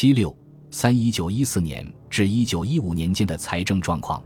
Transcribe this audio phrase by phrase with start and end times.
[0.00, 0.34] 七六
[0.70, 4.22] 三一九一四年至一九一五年间的财政状况，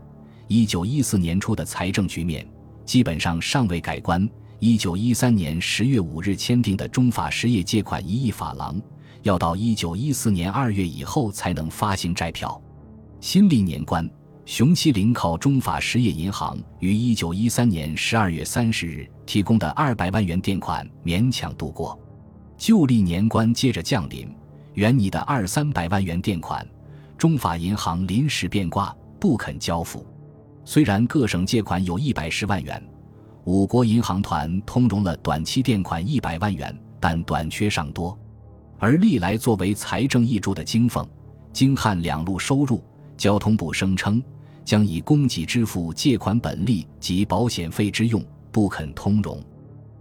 [0.47, 2.47] 一九一四年初的财政局面
[2.85, 4.25] 基本上尚未改观。
[4.59, 8.81] 一九一三年十月五日签订的中法实业借款一亿法郎，
[9.23, 12.57] 要到一九一四年二月以后才能发行债票。
[13.19, 14.09] 新历年关，
[14.45, 21.99] 熊希龄靠中法实业银行于一九一三年十二月三十日提供的二百万元垫款勉强度过。
[22.57, 24.25] 旧历年关接着降临，
[24.75, 26.65] 原拟的二三百万元垫款，
[27.17, 30.05] 中法银行临时变卦，不肯交付。
[30.65, 32.81] 虽然各省借款有一百十万元。
[33.45, 38.17] 五国银行团通融了短期垫款一百万元，但短缺尚多。
[38.77, 41.07] 而历来作为财政挹注的京奉、
[41.53, 42.83] 京汉两路收入，
[43.15, 44.21] 交通部声称
[44.65, 48.21] 将以供给支付借款本利及保险费之用，
[48.51, 49.41] 不肯通融。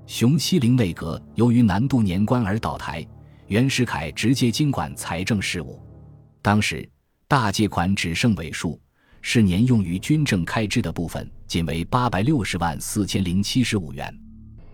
[0.06, 3.06] 熊希龄内阁由于难度年关而倒台，
[3.48, 5.80] 袁世凯直接经管财政事务。
[6.42, 6.88] 当时
[7.28, 8.80] 大借款只剩尾数。
[9.26, 14.14] 是年用于军政开支的部分仅为八百六十万四千零七十五元，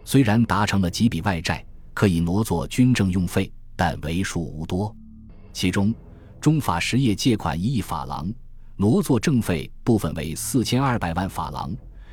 [0.05, 4.93] 虽然达成了几笔外债，可以挪作军政用费，但为数无多。
[5.53, 5.95] 其中，
[6.41, 8.29] 中法实业借款一亿法郎，
[8.75, 11.73] 挪作政费部分为四千二百万法郎，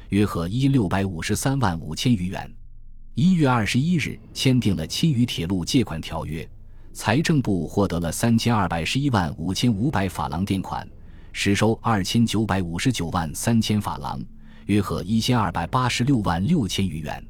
[0.09, 2.55] 约合一六百五十三万五千余元。
[3.20, 6.48] 一月二十一日签订了青渝铁路借款条约，
[6.94, 10.88] 财政部获得了三千二百十一万五千五百法郎垫款。
[11.34, 14.23] 实收二千九百五十九万三千法郎，
[14.68, 17.26] 约合一千二百八十六万六千余元。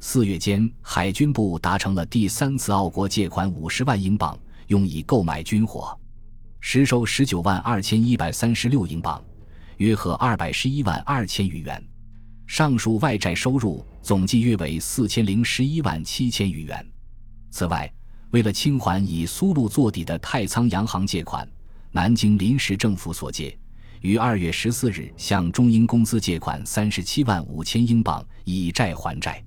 [0.00, 4.36] 四月间，海军部达成了第三次澳国借款五十万英镑，
[4.66, 5.96] 用以购买军火，
[6.58, 9.22] 实收十九万二千一百三十六英镑，
[9.76, 11.80] 约合二百十一万二千余元。
[12.50, 16.84] 上述外债收入总计约为四千零十一万七千余元。
[17.48, 17.88] 此外，
[18.32, 21.48] 为了清还以苏禄做底的太仓洋行借款。
[21.92, 23.56] 南京临时政府所借，
[24.00, 29.40] 于二月十四日向中英公司借款三十七万五千英镑，以债还债。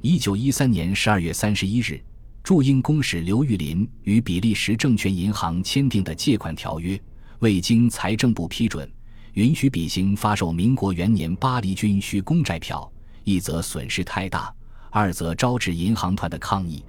[0.00, 2.02] 一九一三年十二月三十一日，
[2.42, 6.98] 驻英公使刘玉林与比利时证券银行签订的借款条约，
[7.40, 8.90] 未经财政部批准，
[9.38, 12.90] 允许比行发售民国元年巴黎军需公债票，
[13.22, 14.52] 一则损失太大，
[14.90, 16.82] 二则招致银行团的抗议。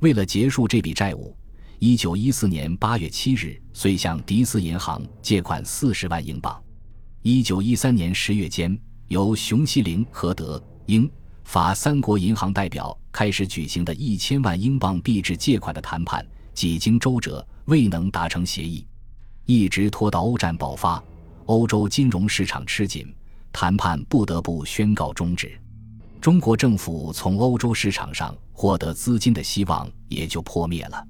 [0.00, 1.36] 为了结束这笔债务。
[1.78, 6.58] 一九一四年八月七日，遂向迪斯银行借款四十万英镑。
[7.20, 8.74] 一九一三年十月间，
[9.08, 11.10] 由熊希龄和德、英、
[11.44, 18.86] 法三国银行代表开始举行的一千万英镑币制借款的谈判，几经周折，未能达成协议，
[19.44, 21.02] 一直拖到欧战爆发，
[21.46, 23.12] 欧洲金融市场吃紧，
[23.52, 25.58] 谈判不得不宣告终止。
[26.20, 31.04] 中国政府从欧洲市场上获得资金的希望也就破灭了。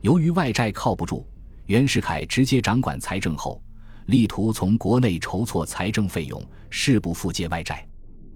[0.00, 1.24] 由于外债靠不住，
[1.66, 3.62] 袁世凯直接掌管财政后，
[4.06, 7.86] 力图从国内筹措财政费用，誓不复借外债。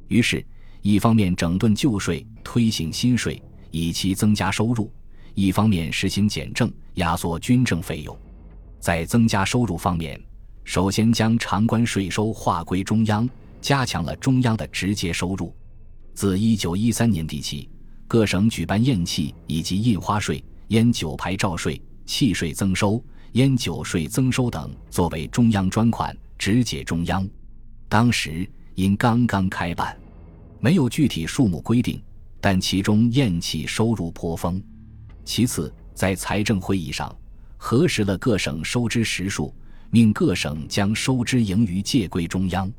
[0.07, 0.45] 于是，
[0.81, 4.89] 一方面整顿旧税，推行新税，以期增加收入；
[5.35, 8.17] 一方面实行减政，压缩军政费用。
[8.79, 10.21] 在增加收入方面，
[10.65, 13.29] 首先将长关税收划归中央，
[13.61, 15.55] 加强了中央的直接收入。
[16.15, 17.69] 自1913年底起，
[18.07, 20.43] 各省举办验契以及印花税。
[20.69, 27.29] 烟酒牌照税、契税增收、烟酒税增收等作为中央专款，直解中央。
[27.91, 29.95] 当时因刚刚开办，
[30.61, 32.03] 没有具体数目规定，
[32.41, 34.63] 但其中烟气收入颇丰。
[35.27, 37.15] 其次，在财政会议上
[37.59, 39.55] 核实了各省收支实数，
[39.95, 42.73] 命各省将收支盈余借归中央。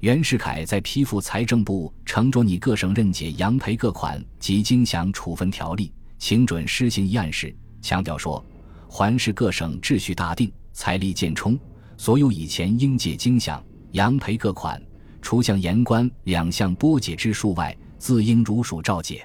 [0.00, 5.92] 袁世凯在批复财政部承着你各省任解洋赔各款及经饷处分条例。
[6.18, 8.44] 请准施行一案时，强调说
[8.90, 11.56] ：“环视各省秩序大定，财力渐充，
[11.96, 14.82] 所有以前应借经饷、洋赔各款，
[15.22, 19.24] 除向盐官两项拨解之数外，自应如数照解。”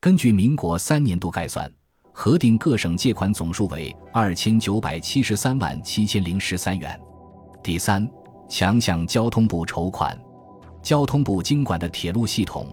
[0.00, 1.68] 根据民国三年度概算，
[2.12, 7.00] 核定各省借款总数为二千九百七十三万七千零十三元。
[7.62, 8.08] 第三，
[8.48, 10.18] 强向交通部筹款，
[10.82, 12.66] 交通部经管的铁路系统。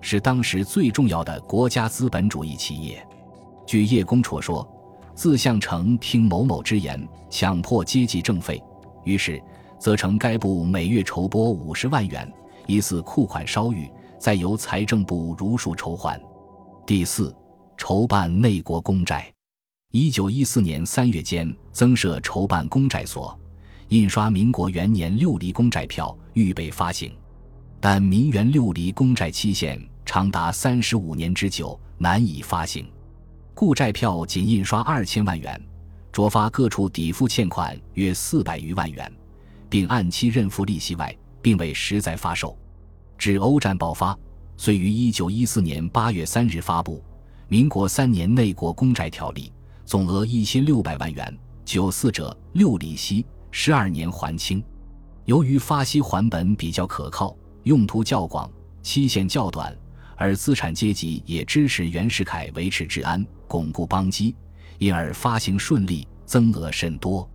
[0.00, 3.04] 是当时最重要的国家资本主义企业。
[3.66, 4.64] 据叶公绰说，
[5.12, 8.62] 自项城听某某之言，强迫接济政费，
[9.02, 9.42] 于是
[9.76, 12.32] 责成该部每月筹拨五十万元，
[12.68, 13.90] 疑似库款稍裕，
[14.20, 16.20] 再由财政部如数筹还。
[16.86, 17.34] 第四，
[17.78, 19.32] 筹办内国公债。
[19.92, 23.38] 一九一四年三月间，增设筹办公债所，
[23.88, 27.10] 印刷民国元年六厘公债票，预备发行。
[27.80, 32.84] 但民元六厘公债期限长达三十五年之久，难以发行，
[33.54, 35.58] 故债票仅印刷二千万元，
[36.12, 39.10] 着发各处抵付欠款约四百余万元，
[39.70, 42.58] 并按期认付利息外，并未实在发售。
[43.16, 44.18] 至欧战爆发，
[44.56, 46.96] 遂于一九一四年八月三日发布
[47.50, 49.50] 《民国三年内国公债条例》，
[49.86, 51.34] 总额一千六百万元，
[51.64, 54.62] 九四折，六利息，十二年还清。
[55.24, 58.50] 由于发息还本比较可靠，用途较广，
[58.82, 59.74] 期限较短，
[60.14, 64.36] 而资产阶级也支持袁世凯维持治安、巩固邦基。
[64.76, 67.26] 因而发行顺利，增额甚多，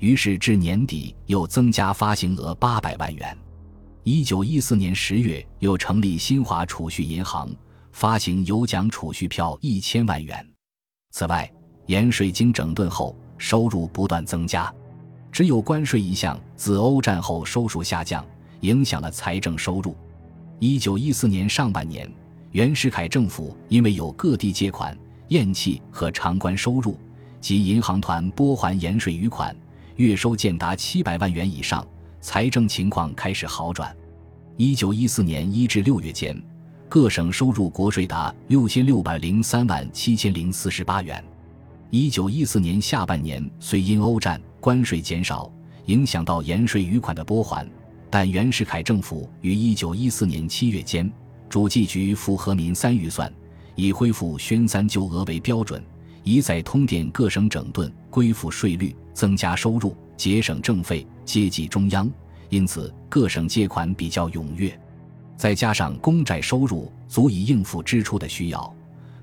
[0.00, 3.38] 于是至年底又增加发行额八百万元。
[4.02, 7.48] 一九一四年十月，又成立新华储蓄银行，
[7.94, 10.44] 发行有奖储蓄票一千万元。
[11.12, 11.48] 此外，
[11.86, 14.70] 盐税经整顿后，收入不断增加，
[15.30, 18.26] 只有关税一项自欧战后收入下降，
[18.62, 19.96] 影响了财政收入。
[20.58, 22.12] 一九一四年上半年，
[22.50, 24.96] 袁世凯政府因为有各地借款。
[25.28, 26.98] 验气和偿关收入
[27.40, 29.56] 及银行团拨还盐税余款，
[29.96, 31.86] 月收见达七百万元以上，
[32.20, 33.96] 财政情况开始好转。
[34.56, 36.36] 一九一四年一至六月间，
[36.88, 41.22] 各省收入国税达六千六百零三万七千零四十八元。
[41.90, 45.50] 一九一四年下半年，虽因欧战关税减少，
[45.86, 47.68] 影响到盐税余款的拨还，
[48.10, 51.10] 但袁世凯政府于一九一四年七月间，
[51.48, 53.32] 主计局复核民三预算。
[53.76, 55.82] 以恢复宣三旧额为标准，
[56.22, 62.08] 一再通电各省整顿、恢复税率、增加收入、节省政费、接济中央，
[62.50, 64.78] 因此各省借款比较踊跃。
[65.36, 68.74] 再加上公债收入足以应付支出的需要，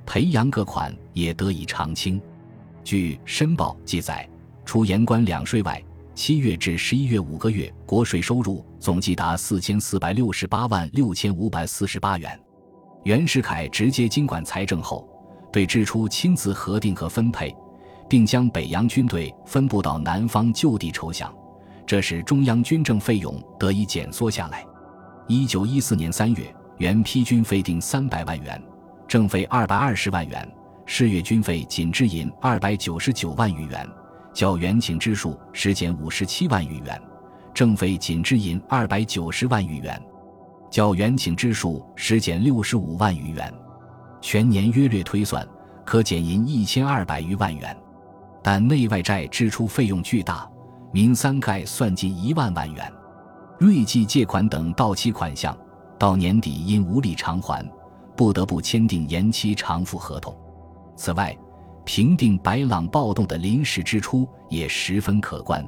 [0.06, 2.22] 培养各款也得以偿清。
[2.84, 4.28] 据申报记载，
[4.66, 5.81] 除盐关两税外，
[6.13, 12.40] 七月至十一月五个月国税收入总计达四千四百六十八万六千五百四十八元。
[13.04, 15.07] 袁世凯直接经管财政后，
[15.52, 17.56] 对支出亲自核定和分配，
[18.10, 21.31] 并将北洋军队分布到南方就地筹饷，
[21.86, 24.66] 这使中央军政费用得以减缩下来。
[25.27, 28.62] 一九一四年三月，原批军费定三百万元，
[29.07, 30.47] 政费二百二十万元，
[30.85, 33.88] 试月军费仅支银二百九十九万余元，
[34.33, 37.01] 较原请支数实减五十七万余元，
[37.53, 40.01] 政费仅支银二百九十万余元。
[40.69, 43.53] 较原请支数实减六十五万余元，
[44.21, 45.47] 全年约略推算，
[45.85, 47.77] 可减银一千二百余万元。
[48.41, 50.50] 但内外债支出费用巨大，
[50.91, 52.91] 民三概算近一万万元。
[53.62, 55.56] 瑞记借款等到期款项，
[56.00, 57.63] 到年底因无力偿还，
[58.18, 60.36] 不得不签订延期偿付合同。
[60.96, 61.38] 此外，
[61.86, 65.63] 平定白朗暴动的临时支出也十分可观。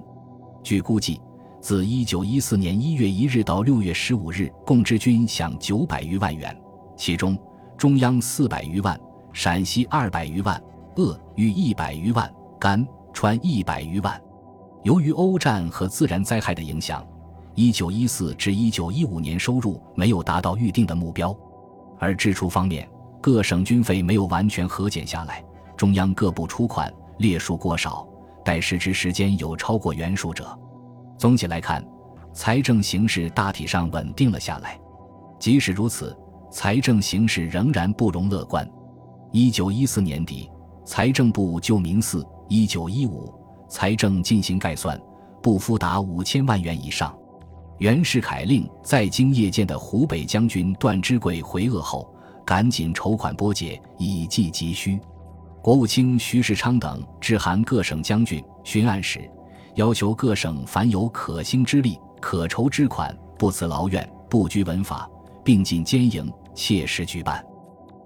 [0.63, 1.21] 据估计。
[1.61, 6.53] 自一九一四年一月一日到六月十五日，共支军饷九百余万元，
[6.97, 7.37] 其中
[7.77, 8.99] 中央四百余万，
[9.31, 10.61] 陕西二百余万，
[10.97, 12.29] 鄂豫一百余万，
[12.59, 14.21] 甘川一百余万。
[14.83, 17.01] 由于欧战和自然灾害的影响，
[17.55, 21.35] 一九一四至一九一五年收入没有达到预定的目标，
[21.99, 22.89] 而支出方面，
[23.21, 25.43] 各省军费没有完全核减下来，
[25.77, 28.07] 中央各部出款列数过少，
[28.43, 30.57] 待实支时间有超过原数者。
[31.15, 31.85] 总体来看，
[32.33, 34.79] 财政形势大体上稳定了下来。
[35.37, 36.17] 即使如此，
[36.49, 38.67] 财政形势仍然不容乐观。
[39.31, 40.49] 一九一四年底，
[40.85, 43.31] 财政部就民四一九一五
[43.69, 44.99] 财政进行概算，
[45.41, 47.15] 不敷达五千万元以上。
[47.79, 52.13] 袁世凯令在京谒见的湖北将军段芝贵回鄂后，
[52.45, 54.99] 赶紧筹款拨解，以济急需。
[55.61, 59.29] 国务卿徐世昌等致函各省将军、巡按使。
[59.75, 65.09] 要求各省凡有可兴之力、可筹之款，不辞劳怨，不拘文法，
[65.43, 67.43] 并进兼营，切实举办。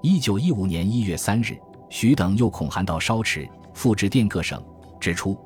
[0.01, 1.57] 一九一五年一月三日，
[1.89, 4.63] 徐等又恐函到稍迟，复致电各省，
[4.97, 5.37] 指出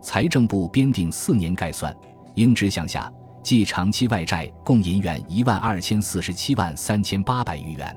[0.00, 1.94] 财政部编定四年概算，
[2.34, 3.12] 应支项下，
[3.48, 7.96] 计长期外债共银元一万二千四十七万三千八百余元，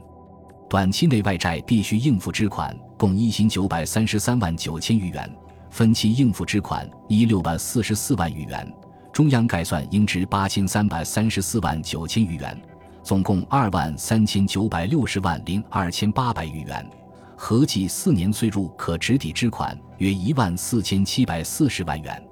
[0.70, 5.30] 短期内外债必须应付之款共一千九百三十三万九千余元。
[5.70, 8.74] 分期应付之款一六百四十四万余元，
[9.12, 12.58] 中央概算应支八千三百三十四万九千余元，
[13.04, 16.90] 总共二万三千九百六十万零二千八百余元，
[17.36, 22.24] 合计四年岁入可直抵之款约一万四千七百四十万元。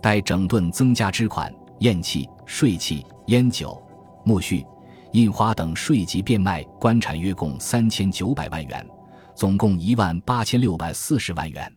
[0.00, 1.52] 待整顿增加之款，
[1.84, 3.78] 验气、税契、烟酒、
[4.24, 4.64] 木絮、
[5.12, 8.88] 印花等税籍变卖官产约共三千九百万元，
[9.34, 11.70] 总共一万八千六百四十万元。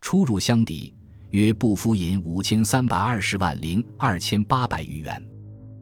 [0.00, 0.94] 出入相抵，
[1.30, 5.20] 约不敷银五千三百二十万零二千八百余元。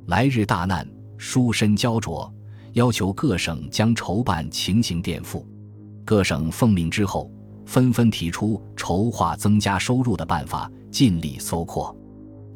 [0.07, 2.33] 来日大难，书身焦灼，
[2.73, 5.47] 要求各省将筹办情形垫付。
[6.07, 7.31] 各省奉命之后，
[7.67, 11.95] 纷纷提出筹划增加收入的办法，尽力搜括。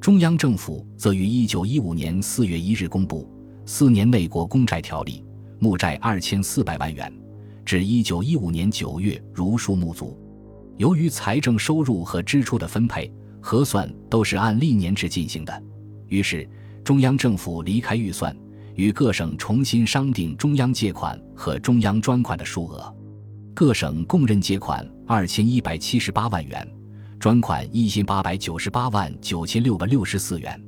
[0.02, 3.30] 中央政府则于一九一五年四月一日公布
[3.64, 5.24] 四年内国公债条例，
[5.60, 7.12] 募债二千四百万元，
[7.64, 10.18] 至一九一五年九月如数募足。
[10.76, 13.08] 由于财政收入和支出的分配
[13.40, 15.62] 核算都是按历年制进行的，
[16.08, 16.50] 于是
[16.82, 18.36] 中央政府离开预算，
[18.74, 22.92] 与各省重新商定中央借款和中央专款的数额。
[23.54, 26.68] 各省共认借款二千一百七十八万元。
[27.22, 30.60] 专款一千八百九十八万九千六百六十四元。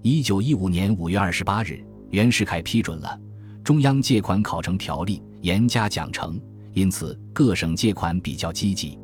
[0.00, 3.20] 一九一五年五月二十八日，袁世凯批准了
[3.62, 6.40] 中央借款考成条例，严加奖惩，
[6.72, 8.98] 因此各省借款比较积极。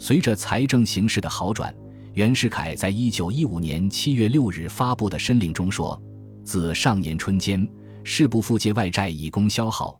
[0.00, 1.72] 随着财政形势的好转，
[2.14, 5.96] 袁世凯在一九一五年七月六日发布的申令中说
[6.42, 7.64] ：“自上年春间，
[8.02, 9.96] 事部复借外债以供消耗，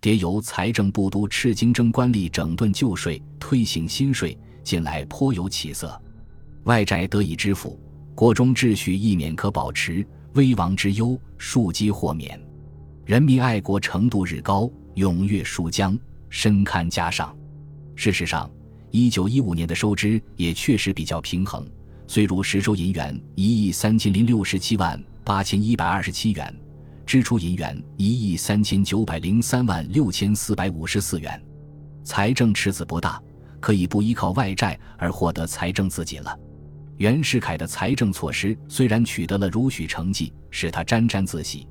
[0.00, 6.00] 迭由财政部督斥京征官吏整顿旧税，推行新税。”近来颇有起色，
[6.64, 7.78] 外债得以支付，
[8.14, 12.40] 国中秩序亦免可保持，危亡之忧庶几豁免，
[13.04, 15.98] 人民爱国程度日高，踊跃数江，
[16.28, 17.36] 深堪嘉赏。
[17.96, 18.50] 事实上，
[18.90, 21.66] 一九一五年的收支也确实比较平衡，
[22.06, 26.54] 虽如实收银元一亿三千零六十七万八千一百二十七元，
[27.06, 31.42] 支出银元一亿三千九百零三万六千四百五十四元，
[32.04, 33.20] 财政赤字不大。
[33.60, 36.36] 可以不依靠外债而获得财政自给了。
[36.96, 41.66] 袁世凯的财政措施虽然取得了如许成绩，使他沾沾自喜，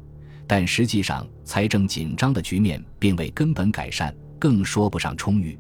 [0.48, 5.60] 但实际上财政紧张的局面并未根本改善，更说不上充裕。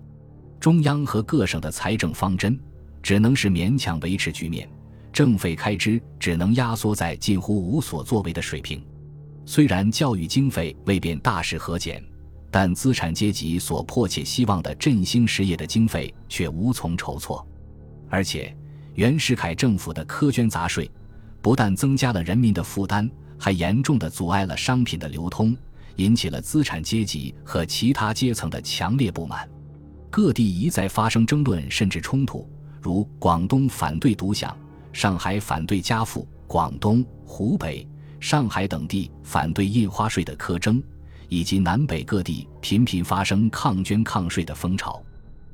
[0.60, 2.60] 中央和各省的财政方针
[3.02, 4.68] 只能是勉强维持局面，
[5.14, 8.84] 政费开支只能压缩在近乎无所作为的水平。
[9.46, 12.04] 虽然教育经费未变大势和减。
[12.52, 17.46] 但资产阶级所迫切希望的振兴实业的经费却无从筹措，
[18.10, 18.56] 而且
[18.96, 20.90] 袁世凯政府的苛捐杂税，
[21.42, 25.56] 不但增加了人民的负担，还严重的阻碍了商品的流通，
[25.98, 29.48] 引起了资产阶级和其他阶层的强烈不满。
[30.10, 32.50] 各地一再发生争论甚至冲突，
[32.82, 34.58] 如广东反对独享，
[34.92, 37.88] 上海反对加赋，广东、湖北、
[38.20, 40.82] 上海等地反对印花税的苛征。
[41.30, 45.02] 以及南北各地频频发生抗捐抗税的风潮，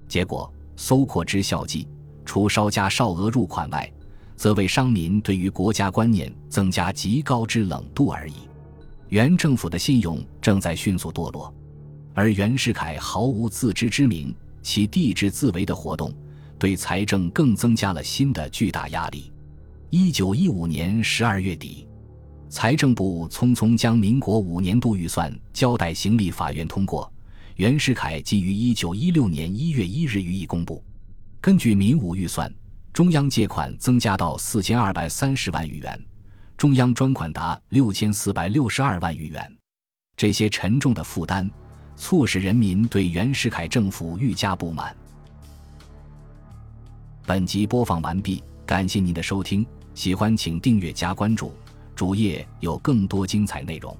[0.07, 1.87] 结果搜括之效绩，
[2.25, 3.91] 除稍加少额入款外，
[4.35, 8.33] 则为商民对于国家观念增加极高之冷度而已。
[9.09, 11.53] 原政府的信用正在迅速堕落，
[12.13, 16.13] 而袁世凯毫无自知之明，其地质自为的活动，
[16.57, 19.31] 对财政更增加了新的巨大压力。
[19.89, 21.87] 一九一五年十二月底。
[22.47, 27.11] 财政部匆匆将民国五年度预算交代行立法院通过，
[27.55, 30.83] 袁世凯即于一九一六年一月一日予以公布。
[31.41, 32.51] 根据民五预算，
[32.93, 35.99] 中央借款增加到四千二百三十万余元，
[36.55, 39.57] 中央专款达六千四百六十二万余元。
[40.15, 41.49] 这些沉重的负担，
[41.97, 44.95] 促使人民对袁世凯政府愈加不满。
[47.25, 51.51] 本集播放完毕，感谢您的收听，喜欢请订阅加关注。
[51.95, 53.95] 主页有更多精彩内容。